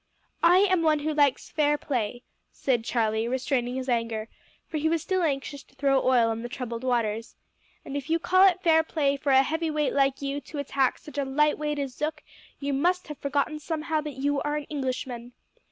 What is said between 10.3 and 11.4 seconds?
to attack such a